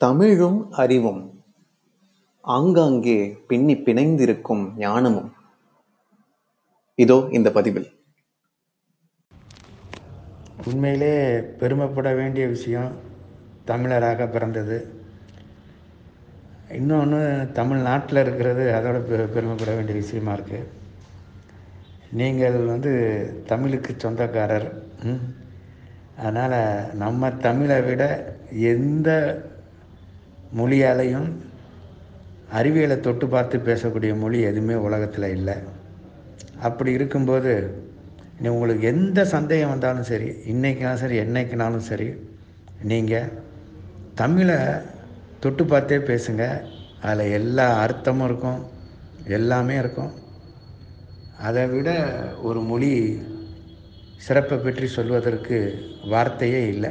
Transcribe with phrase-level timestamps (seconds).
[0.00, 1.22] தமிழும் அறிவும்
[2.44, 3.16] ஆங்காங்கே
[3.48, 5.30] பின்னி பிணைந்திருக்கும் ஞானமும்.
[6.98, 7.88] இதோ இந்த பதிவில்.
[10.70, 11.14] உண்மையிலே
[11.60, 12.92] பெருமைப்பட வேண்டிய விஷயம்
[13.70, 14.78] தமிழராக பிறந்தது.
[16.78, 17.20] இன்னொன்று
[17.58, 20.70] தமிழ்நாட்டில் இருக்கிறது அதோட பெ பெருமைப்பட வேண்டிய விஷயமா இருக்குது
[22.20, 22.92] நீங்கள் வந்து
[23.52, 24.68] தமிழுக்கு சொந்தக்காரர்
[26.22, 26.60] அதனால்
[27.02, 28.02] நம்ம தமிழை விட
[28.72, 29.08] எந்த
[30.56, 31.28] மொழியாலையும்
[32.58, 35.56] அறிவியலை தொட்டு பார்த்து பேசக்கூடிய மொழி எதுவுமே உலகத்தில் இல்லை.
[36.68, 37.52] அப்படி இருக்கும்போது
[38.40, 42.08] நீ உங்களுக்கு எந்த சந்தேகம் வந்தாலும் சரி இன்றைக்கினாலும் சரி என்னைக்குனாலும் சரி
[42.90, 43.32] நீங்கள்
[44.14, 44.58] தமிழை
[45.40, 46.44] தொட்டு பார்த்தே பேசுங்க.
[47.08, 48.60] அதில் எல்லா அர்த்தமும் இருக்கும்
[49.36, 50.12] எல்லாமே இருக்கும்.
[51.48, 51.90] அதை விட
[52.42, 52.92] ஒரு மொழி
[54.26, 55.58] சிறப்பை பற்றி சொல்வதற்கு
[56.12, 56.90] வார்த்தையே இல்லை.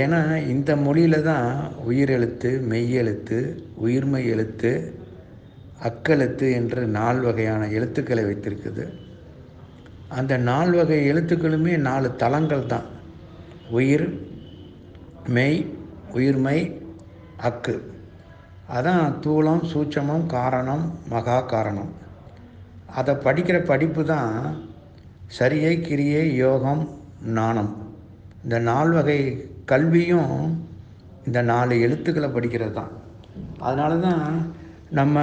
[0.00, 0.20] ஏன்னா
[0.52, 1.48] இந்த மொழியில் தான்
[1.88, 3.38] உயிரெழுத்து மெய்யெழுத்து
[3.84, 4.72] உயிர்மெய் எழுத்து
[5.88, 8.84] அக்கெழுத்து என்று நால் வகையான எழுத்துக்களை வைத்திருக்குது.
[10.18, 12.88] அந்த நால் வகை எழுத்துக்களுமே நாலு தளங்கள் தான்.
[13.70, 14.06] உயிர்
[15.36, 15.60] மெய்
[16.14, 16.58] உயிர்மை
[17.48, 17.76] அக்கு.
[18.76, 21.92] அதான் தூளம் சூட்சமம் காரணம் மகா காரணம்.
[22.98, 24.34] அதை படிக்கிற படிப்பு தான்
[25.38, 26.82] சரியை கிரியை யோகம்
[27.38, 27.72] நாணம்
[28.44, 29.20] இந்த நால் வகை
[29.70, 30.34] கல்வியும்
[31.28, 32.92] இந்த நாலு எழுத்துக்களை படிக்கிறது தான்.
[33.66, 34.24] அதனால தான்
[34.98, 35.18] நம்ம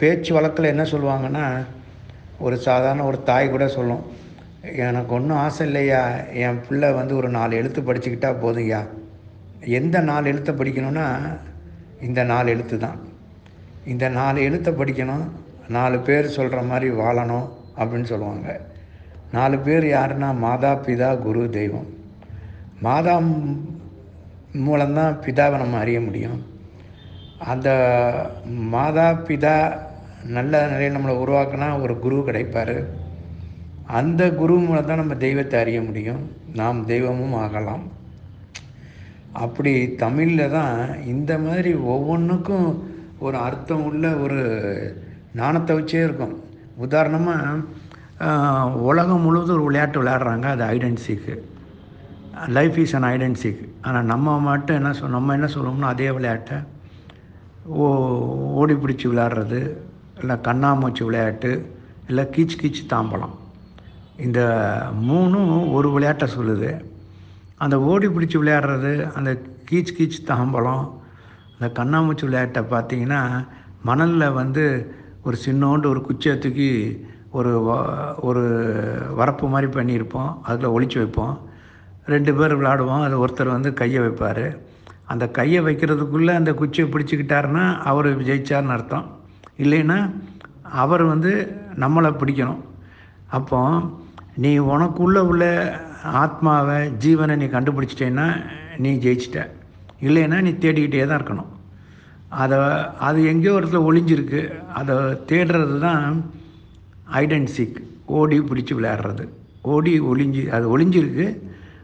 [0.00, 1.44] பேச்சு வழக்கில் என்ன சொல்லுவாங்கன்னா
[2.46, 4.02] ஒரு சாதாரண ஒரு தாய் கூட சொல்லும்
[4.86, 6.00] எனக்கு ஒன்றும் ஆசை இல்லையா?
[6.44, 8.80] என் பிள்ளை வந்து ஒரு நாலு எழுத்து படிச்சுக்கிட்டா போதும்யா?
[9.78, 11.06] எந்த நாலு எழுத்தை படிக்கணும்னா
[12.08, 12.98] இந்த நாலு எழுத்து தான்.
[13.92, 15.24] இந்த நாலு எழுத்தை படிக்கணும்
[15.76, 17.48] நாலு பேர் சொல்கிற மாதிரி வாழணும்
[17.80, 18.48] அப்படின்னு சொல்லுவாங்க.
[19.36, 21.88] நாலு பேர் யாருன்னா மாதா பிதா குரு தெய்வம்.
[22.86, 23.14] மாதா
[24.66, 26.40] மூலம்தான் பிதாவை நம்ம அறிய முடியும்.
[27.52, 27.68] அந்த
[28.74, 29.54] மாதா பிதா
[30.36, 32.76] நல்ல நிலையில் நம்மளை உருவாக்கினா ஒரு குரு கிடைப்பார்.
[34.00, 36.22] அந்த குரு மூலம் தான் நம்ம தெய்வத்தை அறிய முடியும்.
[36.60, 37.84] நாம் தெய்வமும் ஆகலாம்.
[39.44, 40.76] அப்படி தமிழில் தான்
[41.12, 42.68] இந்த மாதிரி ஒவ்வொன்றுக்கும்
[43.26, 44.40] ஒரு அர்த்தம் உள்ள ஒரு
[45.40, 46.34] நாணத்தை வச்சே இருக்கும்.
[46.86, 47.64] உதாரணமாக
[48.88, 50.46] உலகம் முழுவதும் ஒரு விளையாட்டு விளையாடுறாங்க.
[50.54, 51.34] அது ஐடென்சிக்கு
[52.56, 56.56] லைஃப் இஸ் அன் ஐடென்சிக் ஆனால் நம்ம மட்டும் என்ன சொல் நம்ம என்ன சொல்லுவோம்னா அதே விளையாட்டை
[57.66, 57.86] ஓ
[58.60, 59.60] ஓடி பிடிச்சி விளையாடுறது
[60.20, 61.50] இல்லை கண்ணாமூச்சி விளையாட்டு
[62.08, 63.34] இல்லை கீச் கீச் தாம்பலம்.
[64.16, 64.40] இந்த
[65.08, 66.70] மூணும் ஒரு விளையாட்டை சொல்லுது.
[67.56, 69.30] அந்த ஓடி பிடிச்சி விளையாடுறது அந்த
[69.70, 70.84] கீச் கீச் தாம்பலம்
[71.54, 73.22] அந்த கண்ணாமூச்சி விளையாட்டை பார்த்தீங்கன்னா
[73.82, 74.64] மணலில் வந்து
[75.22, 76.70] ஒரு சின்னோண்டு ஒரு குச்சியை தூக்கி
[77.38, 77.52] ஒரு
[78.28, 78.42] ஒரு
[79.18, 80.32] வரப்பு மாதிரி பண்ணியிருப்போம்.
[80.42, 81.34] அதில் ஒழிச்சு வைப்போம்.
[82.12, 84.44] ரெண்டு பேர் விளையாடுவோம் அது ஒருத்தர் வந்து கையை வைப்பார்.
[85.12, 89.06] அந்த கையை வைக்கிறதுக்குள்ளே அந்த குச்சியை பிடிச்சிக்கிட்டாருன்னா அவர் ஜெயிச்சார்னு அர்த்தம்.
[89.64, 89.98] இல்லைன்னா
[90.82, 91.32] அவர் வந்து
[91.82, 92.60] நம்மளை பிடிக்கணும்.
[93.38, 93.60] அப்போ
[94.44, 95.44] நீ உனக்குள்ளே உள்ள
[96.22, 98.28] ஆத்மாவை ஜீவனை நீ கண்டுபிடிச்சிட்டேன்னா
[98.84, 99.40] நீ ஜெயிச்சிட்ட.
[100.08, 101.50] இல்லைன்னா நீ தேடிக்கிட்டே தான் இருக்கணும்.
[102.42, 102.58] அதை
[103.08, 104.40] அது எங்கேயோ ஒரு இடத்துல ஒளிஞ்சிருக்கு.
[104.78, 104.94] அதை
[105.32, 106.06] தேடுறது தான்
[107.20, 107.78] ஐடென்சிக்
[108.18, 109.24] ஓடி பிடிச்சி விளையாடுறது.
[109.74, 111.26] ஓடி ஒளிஞ்சு அது ஒளிஞ்சிருக்கு.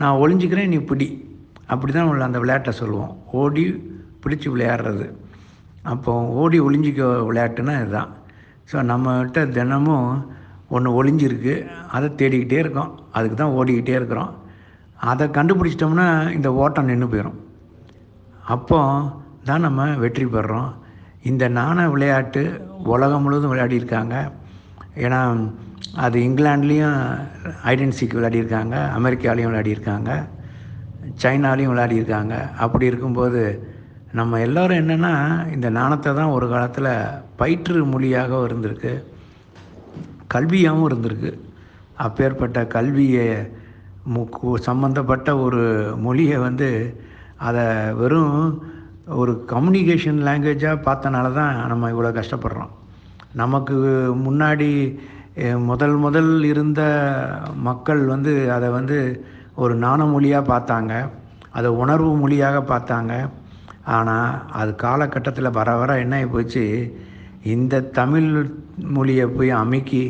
[0.00, 1.08] நான் ஒளிஞ்சிக்கிறேன் நீ பிடி.
[1.72, 3.12] அப்படி தான் உள்ள அந்த விளையாட்டை சொல்லுவோம்.
[3.40, 3.64] ஓடி
[4.22, 5.06] பிடிச்சி விளையாடுறது.
[5.92, 8.10] அப்போ ஓடி ஒளிஞ்சிக்க விளையாட்டுன்னா இதுதான்.
[8.70, 10.08] ஸோ நம்மகிட்ட தினமும்
[10.76, 11.54] ஒன்று ஒளிஞ்சிருக்கு.
[11.96, 12.90] அதை தேடிக்கிட்டே இருக்கோம்.
[13.16, 14.32] அதுக்கு தான் ஓடிக்கிட்டே இருக்கிறோம்.
[15.10, 17.38] அதை கண்டுபிடிச்சிட்டோம்னா இந்த ஓட்டம் நின்று போயிடும்
[18.54, 18.78] அப்போ
[19.48, 20.70] தான் நம்ம வெற்றி பெறுறோம்.
[21.30, 22.42] இந்த நாண விளையாட்டு
[22.92, 24.16] உலகம் முழுவதும் விளையாடியிருக்காங்க.
[25.04, 25.20] ஏன்னா
[26.04, 27.00] அது இங்கிலாண்ட்லேயும்
[27.72, 30.10] ஐடென்சிக்கு விளையாடியிருக்காங்க அமெரிக்காலேயும் விளையாடியிருக்காங்க
[31.22, 32.34] சைனாலேயும் விளையாடியிருக்காங்க.
[32.64, 33.42] அப்படி இருக்கும்போது
[34.18, 35.14] நம்ம எல்லோரும் என்னென்னா
[35.54, 36.90] இந்த நாணத்தை தான் ஒரு காலத்தில்
[37.40, 38.92] பயிற்று மொழியாக இருந்திருக்கு
[40.34, 41.32] கல்வியாகவும் இருந்திருக்கு.
[42.06, 43.26] அப்பேற்பட்ட கல்வியை
[44.14, 45.62] முக்கு சம்மந்தப்பட்ட ஒரு
[46.04, 46.68] மொழியை வந்து
[47.48, 47.64] அதை
[48.00, 48.36] வெறும்
[49.20, 52.72] ஒரு கம்யூனிகேஷன் லாங்குவேஜாக பார்த்தனால தான் நம்ம இவ்வளோ கஷ்டப்படுறோம்.
[53.32, 53.76] நமக்கு
[54.26, 54.70] முன்னாடி
[55.70, 56.82] முதல் முதல் இருந்த
[57.68, 58.96] மக்கள் வந்து அதை வந்து
[59.62, 60.92] ஒரு நாண மொழியாக பார்த்தாங்க.
[61.58, 63.14] அதை உணர்வு மொழியாக பார்த்தாங்க.
[63.96, 66.64] ஆனால் அது காலகட்டத்தில் வர வர என்ன ஆகி போச்சு?
[67.54, 68.28] இந்த தமிழ்
[68.96, 70.04] மொழியை போய் அமுக்கி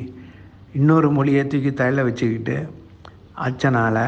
[0.79, 2.57] இன்னொரு மொழியை தூக்கி தலையில் வச்சுக்கிட்டு
[3.47, 4.03] அச்சனால்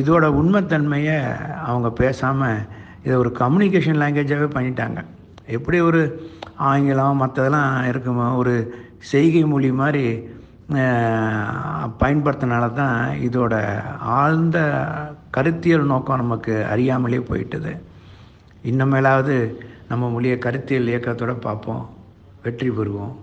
[0.00, 1.18] இதோட உண்மைத்தன்மையை
[1.66, 2.64] அவங்க பேசாமல்
[3.04, 5.00] இதை ஒரு கம்யூனிகேஷன் லாங்குவேஜாகவே பண்ணிட்டாங்க.
[5.46, 6.00] எப்படி ஒரு
[6.70, 8.54] ஆங்கிலம் மற்றதெல்லாம் இருக்குமோ ஒரு
[8.98, 10.06] செய்கை மொழி மாதிரி
[12.00, 13.54] பயன்படுத்தினால தான் இதோட
[13.98, 14.58] ஆழ்ந்த
[15.30, 17.72] கருத்தியல் நோக்கம் நமக்கு அறியாமலே போயிட்டது.
[18.70, 19.36] இன்னமேலாவது
[19.88, 21.84] நம்ம மொழியை கருத்தியல் இயக்கத்தோடு பார்ப்போம்
[22.42, 23.14] வெற்றி பெறுவோம்.